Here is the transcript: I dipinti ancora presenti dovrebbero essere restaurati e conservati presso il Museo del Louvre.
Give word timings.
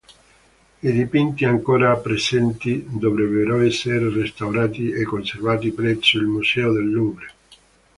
I 0.81 0.91
dipinti 0.91 1.45
ancora 1.45 1.95
presenti 1.95 2.83
dovrebbero 2.89 3.61
essere 3.61 4.09
restaurati 4.09 4.89
e 4.89 5.03
conservati 5.03 5.69
presso 5.71 6.17
il 6.17 6.25
Museo 6.25 6.71
del 6.73 6.89
Louvre. 6.91 7.33